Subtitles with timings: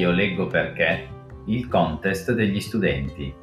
[0.00, 1.08] Io leggo perché
[1.44, 3.34] il contest degli studenti.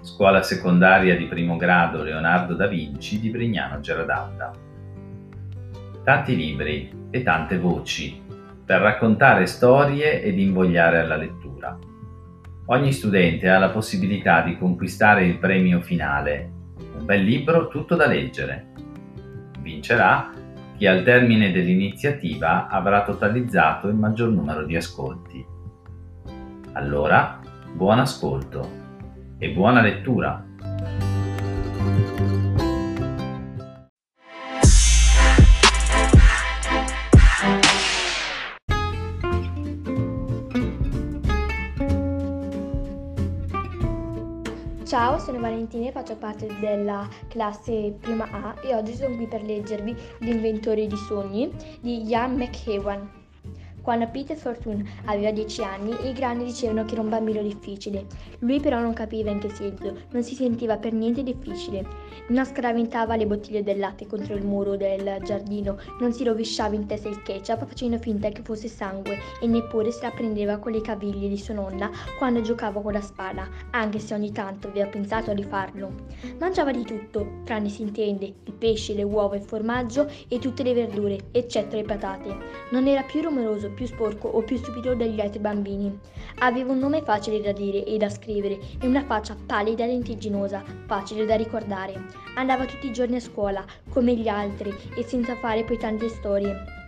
[0.00, 4.52] Scuola secondaria di primo grado Leonardo da Vinci di Brignano Geradalda.
[6.04, 8.22] Tanti libri e tante voci
[8.64, 11.76] per raccontare storie ed invogliare alla lettura.
[12.66, 16.48] Ogni studente ha la possibilità di conquistare il premio finale,
[16.96, 18.66] un bel libro tutto da leggere.
[19.58, 20.30] Vincerà
[20.76, 25.53] chi al termine dell'iniziativa avrà totalizzato il maggior numero di ascolti.
[26.76, 27.38] Allora,
[27.72, 28.68] buon ascolto
[29.38, 30.44] e buona lettura!
[44.84, 49.44] Ciao, sono Valentina e faccio parte della classe prima A e oggi sono qui per
[49.44, 53.23] leggervi L'inventore di sogni di Ian McEwan.
[53.84, 58.06] Quando Peter Fortune aveva 10 anni, i grandi dicevano che era un bambino difficile.
[58.38, 61.86] Lui però non capiva in che senso, non si sentiva per niente difficile.
[62.28, 66.86] Non scaraventava le bottiglie del latte contro il muro del giardino, non si rovesciava in
[66.86, 70.80] testa il ketchup facendo finta che fosse sangue e neppure se la prendeva con le
[70.80, 75.30] caviglie di sua nonna quando giocava con la spada, anche se ogni tanto aveva pensato
[75.30, 75.92] a rifarlo.
[76.38, 80.72] Mangiava di tutto, tranne si intende, il pesce, le uova, il formaggio e tutte le
[80.72, 82.34] verdure, eccetto le patate.
[82.70, 85.98] Non era più rumoroso, più sporco o più stupido degli altri bambini.
[86.38, 90.62] Aveva un nome facile da dire e da scrivere e una faccia pallida e lentigginosa,
[90.86, 92.06] facile da ricordare.
[92.36, 96.82] Andava tutti i giorni a scuola, come gli altri, e senza fare poi tante storie.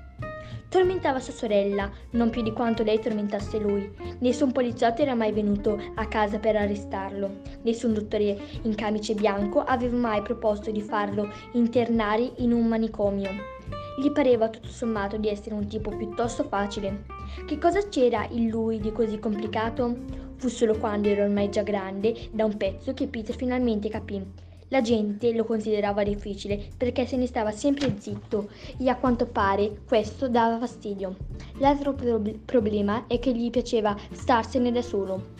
[0.68, 3.90] Tormentava sua sorella, non più di quanto lei tormentasse lui.
[4.18, 7.40] Nessun poliziotto era mai venuto a casa per arrestarlo.
[7.62, 13.55] Nessun dottore in camice bianco aveva mai proposto di farlo internare in un manicomio.
[13.98, 17.04] Gli pareva tutto sommato di essere un tipo piuttosto facile.
[17.46, 19.96] Che cosa c'era in lui di così complicato?
[20.36, 24.22] Fu solo quando era ormai già grande, da un pezzo, che Peter finalmente capì.
[24.68, 29.80] La gente lo considerava difficile perché se ne stava sempre zitto e a quanto pare
[29.86, 31.16] questo dava fastidio.
[31.58, 35.35] L'altro pro- problema è che gli piaceva starsene da solo.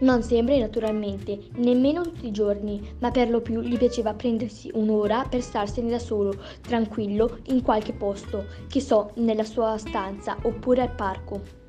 [0.00, 5.26] Non sempre, naturalmente, nemmeno tutti i giorni, ma per lo più gli piaceva prendersi un'ora
[5.28, 10.94] per starsene da solo, tranquillo, in qualche posto, che so, nella sua stanza oppure al
[10.94, 11.62] parco.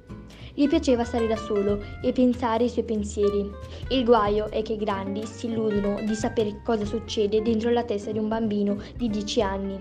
[0.57, 3.51] Gli piaceva stare da solo e pensare i suoi pensieri.
[3.89, 8.11] Il guaio è che i grandi si illudono di sapere cosa succede dentro la testa
[8.11, 9.77] di un bambino di 10 anni.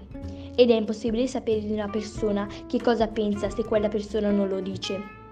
[0.56, 4.60] Ed è impossibile sapere di una persona che cosa pensa se quella persona non lo
[4.60, 5.23] dice.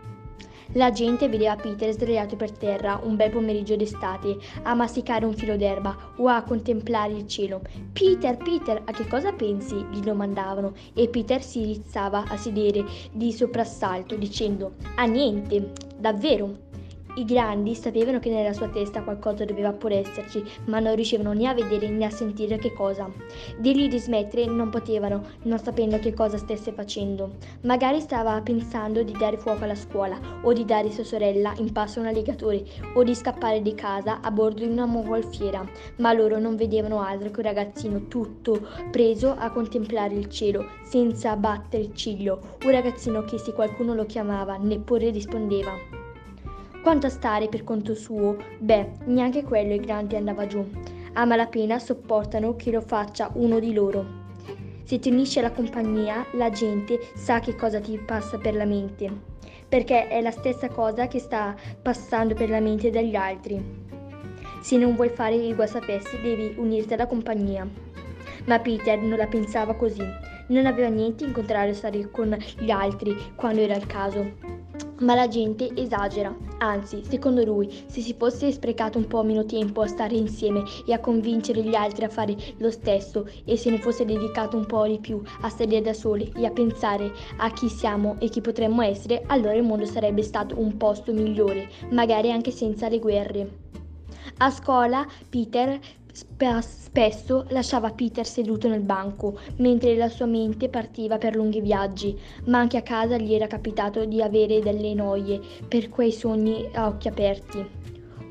[0.74, 5.56] La gente vedeva Peter sdraiato per terra un bel pomeriggio d'estate, a masticare un filo
[5.56, 7.60] d'erba o a contemplare il cielo.
[7.92, 9.84] Peter, Peter, a che cosa pensi?
[9.90, 16.71] gli domandavano e Peter si rizzava a sedere di soprassalto dicendo a niente, davvero.
[17.14, 21.46] I grandi sapevano che nella sua testa qualcosa doveva pur esserci, ma non riuscivano né
[21.46, 23.06] a vedere né a sentire che cosa.
[23.58, 27.32] Dirgli di smettere non potevano, non sapendo che cosa stesse facendo.
[27.64, 31.98] Magari stava pensando di dare fuoco alla scuola, o di dare sua sorella in passo
[31.98, 32.64] a un alligatore,
[32.94, 35.62] o di scappare di casa a bordo di una mongolfiera,
[35.96, 41.36] ma loro non vedevano altro che un ragazzino tutto preso a contemplare il cielo, senza
[41.36, 46.01] battere il ciglio, un ragazzino che se qualcuno lo chiamava neppure rispondeva.
[46.82, 50.68] Quanto a stare per conto suo, beh, neanche quello i grandi andava giù.
[51.12, 54.04] A malapena sopportano che lo faccia uno di loro.
[54.82, 59.08] Se ti unisci alla compagnia, la gente sa che cosa ti passa per la mente,
[59.68, 63.62] perché è la stessa cosa che sta passando per la mente degli altri.
[64.60, 67.64] Se non vuoi fare il guastapesti, devi unirti alla compagnia.
[68.46, 70.04] Ma Peter non la pensava così.
[70.48, 74.51] Non aveva niente in contrario a stare con gli altri quando era il caso.
[75.02, 79.80] Ma la gente esagera, anzi, secondo lui, se si fosse sprecato un po' meno tempo
[79.80, 83.78] a stare insieme e a convincere gli altri a fare lo stesso e se ne
[83.78, 87.68] fosse dedicato un po' di più a stare da soli e a pensare a chi
[87.68, 92.52] siamo e chi potremmo essere, allora il mondo sarebbe stato un posto migliore, magari anche
[92.52, 93.50] senza le guerre.
[94.38, 95.80] A scuola Peter
[96.12, 102.58] Spesso lasciava Peter seduto nel banco, mentre la sua mente partiva per lunghi viaggi, ma
[102.58, 107.08] anche a casa gli era capitato di avere delle noie per quei sogni a occhi
[107.08, 107.80] aperti.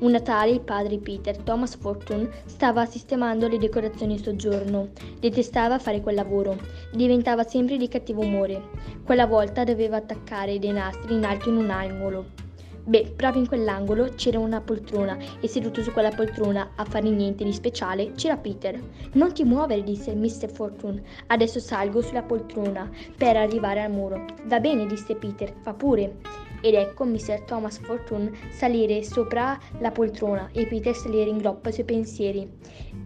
[0.02, 4.88] Un Natale il padre Peter, Thomas Fortune, stava sistemando le decorazioni in soggiorno.
[5.20, 6.58] Detestava fare quel lavoro.
[6.92, 8.60] Diventava sempre di cattivo umore.
[9.04, 12.41] Quella volta doveva attaccare dei nastri in alto in un angolo.
[12.84, 17.44] Beh, proprio in quell'angolo c'era una poltrona e seduto su quella poltrona a fare niente
[17.44, 18.76] di speciale c'era Peter.
[19.12, 20.50] Non ti muovere, disse Mr.
[20.50, 21.00] Fortune.
[21.28, 24.24] Adesso salgo sulla poltrona per arrivare al muro.
[24.46, 26.16] Va bene, disse Peter, fa pure.
[26.64, 27.42] ed ecco Mr.
[27.44, 32.48] Thomas Fortune salire sopra la poltrona e Peter salire in groppa ai suoi pensieri.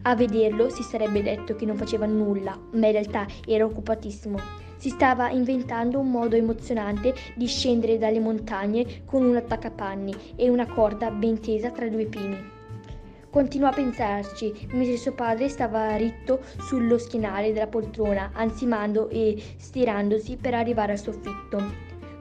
[0.03, 4.65] A vederlo si sarebbe detto che non faceva nulla, ma in realtà era occupatissimo.
[4.77, 10.67] Si stava inventando un modo emozionante di scendere dalle montagne con un attaccapanni e una
[10.67, 12.55] corda ben tesa tra due pini.
[13.31, 20.37] Continuò a pensarci, mentre suo padre stava ritto sullo schienale della poltrona, ansimando e stirandosi
[20.37, 21.63] per arrivare al soffitto.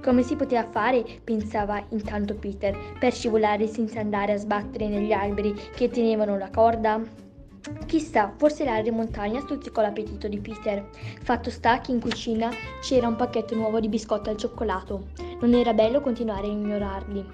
[0.03, 5.53] Come si poteva fare, pensava intanto Peter, per scivolare senza andare a sbattere negli alberi
[5.73, 7.24] che tenevano la corda?
[7.87, 10.87] Chissà, forse l'aria di montagna stuzzicò l'appetito di Peter.
[11.21, 12.51] Fatto sta che in cucina
[12.81, 15.07] c'era un pacchetto nuovo di biscotti al cioccolato.
[15.39, 17.25] Non era bello continuare a ignorarli.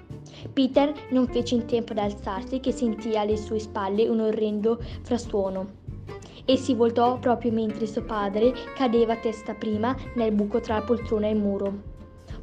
[0.52, 5.80] Peter non fece in tempo ad alzarsi che sentì alle sue spalle un orrendo frastuono
[6.44, 11.26] e si voltò proprio mentre suo padre cadeva testa prima nel buco tra la poltrona
[11.26, 11.90] e il muro.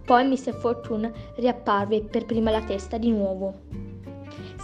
[0.06, 0.53] Poi Mr.
[0.53, 3.62] Fortune riapparve per prima la testa di nuovo.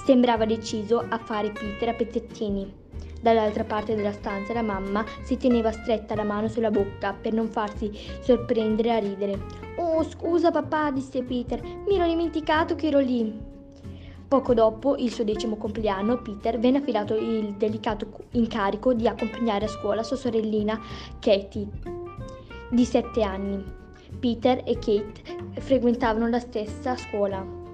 [0.05, 2.83] Sembrava deciso a fare Peter a pezzettini.
[3.25, 7.47] Dall'altra parte della stanza la mamma si teneva stretta la mano sulla bocca per non
[7.47, 7.89] farsi
[8.21, 9.39] sorprendere a ridere.
[9.77, 13.35] Oh, scusa papà, disse Peter, mi ero dimenticato che ero lì.
[14.27, 19.69] Poco dopo il suo decimo compleanno, Peter venne affidato il delicato incarico di accompagnare a
[19.69, 20.79] scuola sua sorellina
[21.19, 21.67] Katie,
[22.69, 23.63] di sette anni.
[24.19, 27.64] Peter e Kate frequentavano la stessa scuola.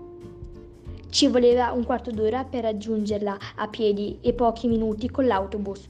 [1.11, 5.89] Ci voleva un quarto d'ora per raggiungerla a piedi e pochi minuti con l'autobus.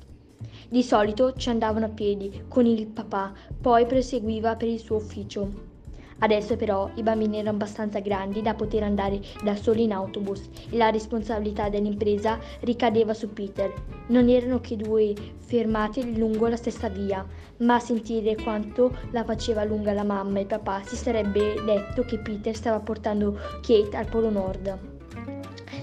[0.68, 3.31] Di solito ci andavano a piedi con il papà,
[3.62, 5.69] poi proseguiva per il suo ufficio.
[6.18, 10.75] Adesso però i bambini erano abbastanza grandi da poter andare da soli in autobus e
[10.75, 13.71] la responsabilità dell'impresa ricadeva su Peter.
[14.07, 17.23] Non erano che due fermate lungo la stessa via,
[17.57, 22.01] ma a sentire quanto la faceva lunga la mamma e il papà si sarebbe detto
[22.06, 24.91] che Peter stava portando Kate al Polo Nord.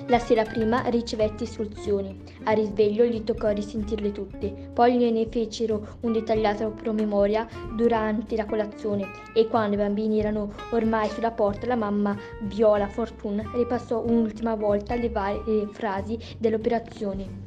[0.09, 2.19] La sera prima ricevette istruzioni.
[2.45, 4.71] A risveglio gli toccò risentirle tutte.
[4.73, 7.47] Poi gliene fecero un dettagliato promemoria
[7.77, 13.51] durante la colazione e quando i bambini erano ormai sulla porta la mamma Viola Fortune
[13.53, 17.47] ripassò un'ultima volta le varie frasi dell'operazione.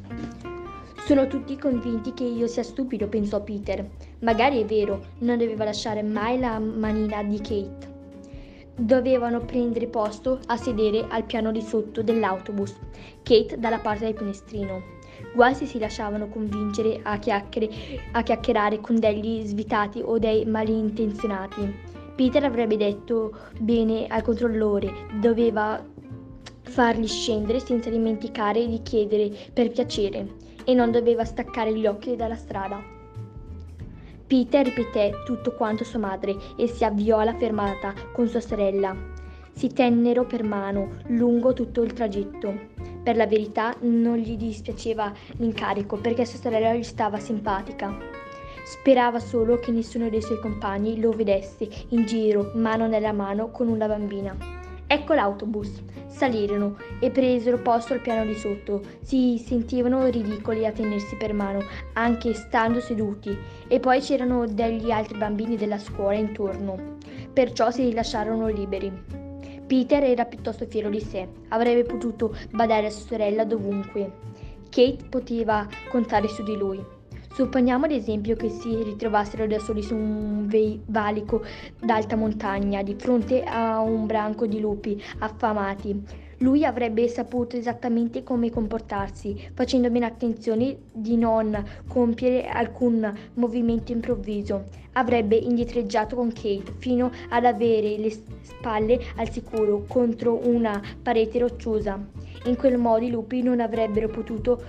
[1.08, 3.90] Sono tutti convinti che io sia stupido, pensò Peter.
[4.20, 7.91] Magari è vero, non doveva lasciare mai la manina di Kate
[8.82, 12.76] dovevano prendere posto a sedere al piano di sotto dell'autobus,
[13.22, 14.82] Kate dalla parte del finestrino.
[15.36, 21.90] Guai se si lasciavano convincere a, a chiacchierare con degli svitati o dei malintenzionati.
[22.16, 25.84] Peter avrebbe detto bene al controllore, doveva
[26.64, 30.28] farli scendere senza dimenticare di chiedere per piacere
[30.64, 33.01] e non doveva staccare gli occhi dalla strada.
[34.32, 38.96] Peter ripeté tutto quanto sua madre e si avviò alla fermata con sua sorella.
[39.52, 42.54] Si tennero per mano lungo tutto il tragitto.
[43.04, 47.94] Per la verità non gli dispiaceva l'incarico perché sua sorella gli stava simpatica.
[48.64, 53.68] Sperava solo che nessuno dei suoi compagni lo vedesse in giro, mano nella mano, con
[53.68, 54.61] una bambina.
[54.92, 55.72] Ecco l'autobus.
[56.08, 58.82] Salirono e presero posto al piano di sotto.
[59.00, 61.62] Si sentivano ridicoli a tenersi per mano,
[61.94, 63.34] anche stando seduti,
[63.70, 66.98] e poi c'erano degli altri bambini della scuola intorno.
[67.32, 68.92] Perciò si lasciarono liberi.
[69.66, 74.12] Peter era piuttosto fiero di sé, avrebbe potuto badare a sua sorella dovunque.
[74.70, 76.84] Kate poteva contare su di lui.
[77.34, 80.50] Supponiamo ad esempio che si ritrovassero da soli su un
[80.88, 81.42] valico
[81.80, 86.04] d'alta montagna di fronte a un branco di lupi affamati.
[86.40, 94.66] Lui avrebbe saputo esattamente come comportarsi, facendo bene attenzione di non compiere alcun movimento improvviso.
[94.94, 98.12] Avrebbe indietreggiato con Kate fino ad avere le
[98.42, 101.98] spalle al sicuro contro una parete rocciosa.
[102.46, 104.62] In quel modo i lupi non avrebbero potuto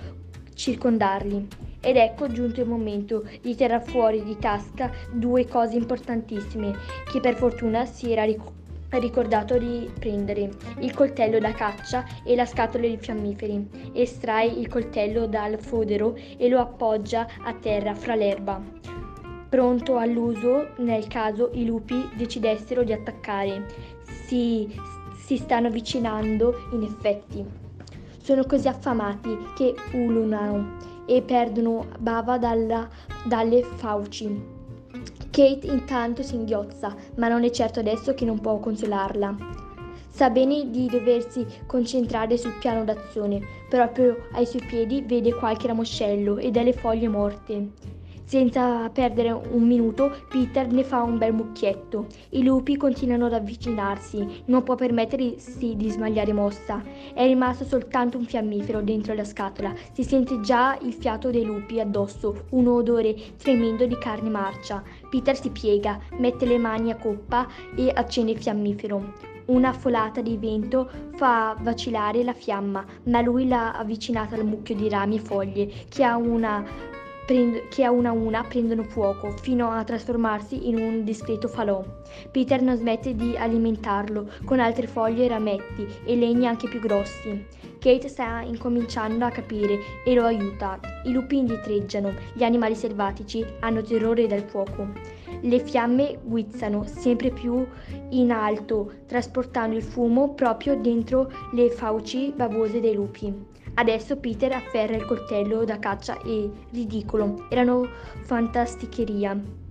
[0.53, 1.71] circondarli.
[1.85, 6.73] Ed ecco giunto il momento di tirar fuori di tasca due cose importantissime
[7.11, 10.49] che per fortuna si era ricordato di prendere
[10.79, 13.91] il coltello da caccia e la scatola di fiammiferi.
[13.91, 18.61] Estrae il coltello dal fodero e lo appoggia a terra fra l'erba,
[19.49, 23.65] pronto all'uso nel caso i lupi decidessero di attaccare.
[24.25, 24.73] Si,
[25.17, 27.45] si stanno avvicinando in effetti.
[28.21, 32.87] Sono così affamati che ululano e perdono bava dalla,
[33.25, 34.61] dalle fauci.
[35.29, 39.35] Kate intanto singhiozza, ma non è certo adesso che non può consolarla.
[40.09, 46.37] Sa bene di doversi concentrare sul piano d'azione, proprio ai suoi piedi vede qualche ramoscello
[46.37, 47.71] e delle foglie morte.
[48.25, 52.07] Senza perdere un minuto, Peter ne fa un bel mucchietto.
[52.29, 56.81] I lupi continuano ad avvicinarsi, non può permettersi di sbagliare mossa.
[57.13, 61.79] È rimasto soltanto un fiammifero dentro la scatola, si sente già il fiato dei lupi
[61.79, 64.81] addosso, un odore tremendo di carne marcia.
[65.09, 69.31] Peter si piega, mette le mani a coppa e accende il fiammifero.
[69.45, 74.87] Una folata di vento fa vacillare la fiamma, ma lui l'ha avvicinata al mucchio di
[74.87, 76.63] rami e foglie che a una
[77.25, 81.83] che a una a una prendono fuoco fino a trasformarsi in un discreto falò.
[82.31, 87.45] Peter non smette di alimentarlo con altre foglie e rametti e legni anche più grossi.
[87.79, 90.79] Kate sta incominciando a capire e lo aiuta.
[91.05, 94.87] I lupi indietreggiano, gli animali selvatici hanno terrore del fuoco.
[95.41, 97.65] Le fiamme guizzano sempre più
[98.09, 103.51] in alto, trasportando il fumo proprio dentro le fauci bavose dei lupi.
[103.75, 107.87] Adesso Peter afferra il coltello da caccia e, ridicolo, erano
[108.23, 109.61] fantasticheria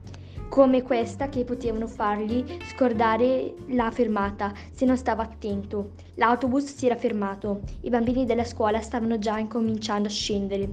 [0.53, 5.93] come questa che potevano fargli scordare la fermata se non stava attento.
[6.17, 10.69] L'autobus si era fermato, i bambini della scuola stavano già incominciando a scendere.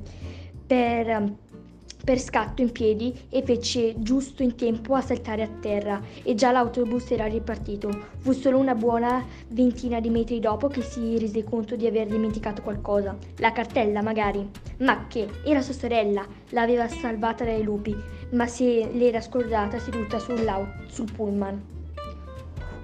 [0.68, 1.34] Per
[2.10, 6.52] per scatto in piedi e fece giusto in tempo a saltare a terra e già
[6.52, 7.88] l'autobus era ripartito.
[8.18, 12.64] Fu solo una buona ventina di metri dopo che si rese conto di aver dimenticato
[12.64, 13.16] qualcosa.
[13.38, 14.44] La cartella, magari.
[14.78, 15.30] Ma che?
[15.46, 16.26] Era sua sorella.
[16.50, 17.96] L'aveva salvata dai lupi,
[18.32, 21.62] ma se l'era scordata seduta sul pullman.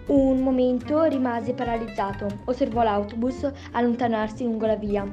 [0.06, 2.28] Un momento rimase paralizzato.
[2.46, 5.12] Osservò l'autobus allontanarsi lungo la via.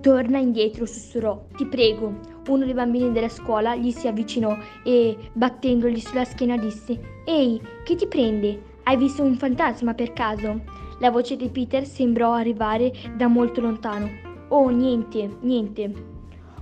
[0.00, 1.44] Torna indietro, sussurrò.
[1.56, 6.98] Ti prego uno dei bambini della scuola gli si avvicinò e, battendogli sulla schiena, disse:
[7.24, 8.62] Ehi, che ti prende?
[8.84, 10.62] Hai visto un fantasma per caso?
[11.00, 14.08] La voce di Peter sembrò arrivare da molto lontano.
[14.48, 15.92] Oh, niente, niente.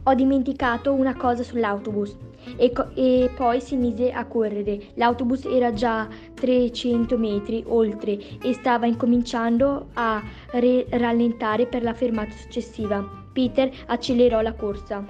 [0.03, 2.17] Ho dimenticato una cosa sull'autobus.
[2.57, 4.91] E, co- e, poi si mise a correre.
[4.95, 12.33] L'autobus era già 300 metri oltre e stava incominciando a re- rallentare per la fermata
[12.33, 13.27] successiva.
[13.39, 15.07] Peter accelerò la corsa.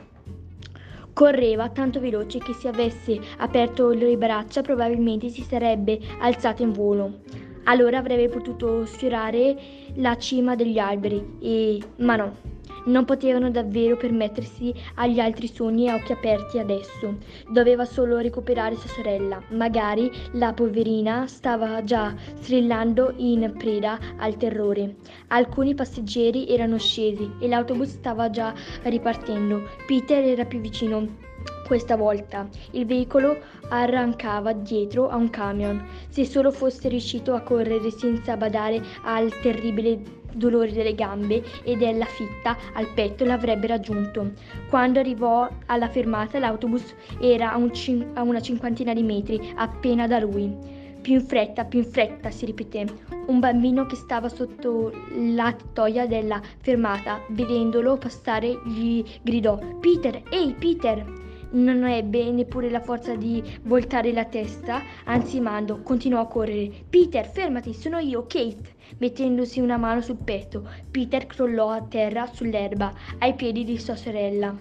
[1.15, 7.21] Correva tanto veloce che se avesse aperto le braccia probabilmente si sarebbe alzato in volo.
[7.65, 9.57] Allora avrebbe potuto sfiorare
[9.95, 11.79] la cima degli alberi e...
[12.01, 12.37] ma no.
[12.85, 17.17] Non potevano davvero permettersi agli altri sogni a occhi aperti adesso.
[17.51, 19.43] Doveva solo recuperare sua sorella.
[19.51, 24.97] Magari la poverina stava già strillando in preda al terrore.
[25.29, 29.63] Alcuni passeggeri erano scesi e l'autobus stava già ripartendo.
[29.87, 31.27] Peter era più vicino
[31.69, 35.87] questa volta il veicolo arrancava dietro a un camion.
[36.09, 42.05] Se solo fosse riuscito a correre senza badare al terribile dolore delle gambe e della
[42.05, 44.33] fitta al petto l'avrebbe raggiunto.
[44.69, 50.07] Quando arrivò alla fermata l'autobus era a, un cin- a una cinquantina di metri appena
[50.07, 50.77] da lui.
[51.01, 52.85] Più in fretta, più in fretta, si ripeté.
[53.29, 54.93] Un bambino che stava sotto
[55.35, 61.28] la tettoia della fermata, vedendolo passare, gli gridò: Peter, ehi Peter!
[61.51, 66.71] Non ebbe neppure la forza di voltare la testa, anzi Mando continuò a correre.
[66.89, 68.77] Peter, fermati, sono io, Kate.
[68.99, 74.57] Mettendosi una mano sul petto, Peter crollò a terra sull'erba, ai piedi di sua sorella.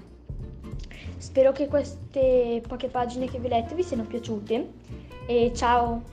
[1.17, 4.69] Spero che queste poche pagine che vi ho letto vi siano piaciute
[5.25, 6.03] e ciao!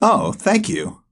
[0.00, 1.02] Oh, thank you.